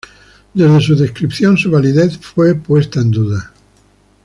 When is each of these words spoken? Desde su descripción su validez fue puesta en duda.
Desde 0.55 0.81
su 0.81 0.95
descripción 0.95 1.59
su 1.59 1.69
validez 1.69 2.17
fue 2.17 2.55
puesta 2.55 3.01
en 3.01 3.11
duda. 3.11 3.51